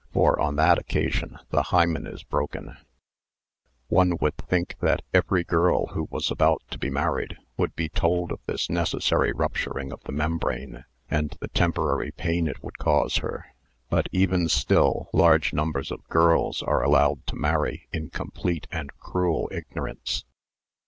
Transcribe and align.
For' 0.13 0.39
on 0.41 0.55
that 0.55 0.79
occasion 0.79 1.37
the 1.51 1.61
hymen 1.61 2.07
is 2.07 2.23
broken. 2.23 2.75
One 3.87 4.17
would', 4.19 4.19
48 4.19 4.21
Married 4.23 4.31
Love 4.41 4.49
think 4.49 4.75
that 4.79 5.01
every 5.13 5.43
girl 5.43 5.85
who 5.93 6.07
was 6.09 6.31
about 6.31 6.63
to 6.71 6.79
be 6.79 6.89
married 6.89 7.37
would 7.55 7.75
be 7.75 7.87
told 7.87 8.31
of 8.31 8.39
this 8.47 8.67
necessary 8.67 9.31
rupturing 9.31 9.91
of 9.93 10.01
the 10.05 10.11
mem 10.11 10.39
brane 10.39 10.85
and 11.07 11.37
the 11.39 11.49
temporary 11.49 12.09
pain 12.09 12.47
it 12.47 12.63
would 12.63 12.79
cause 12.79 13.17
her; 13.17 13.53
but 13.91 14.07
even 14.11 14.49
still 14.49 15.07
large 15.13 15.53
numbers 15.53 15.91
of 15.91 16.09
girls 16.09 16.63
are 16.63 16.81
allowed 16.83 17.27
to 17.27 17.35
marry 17.35 17.87
in 17.93 18.09
complete 18.09 18.65
and 18.71 18.89
cruel 18.97 19.49
ignorance. 19.51 20.25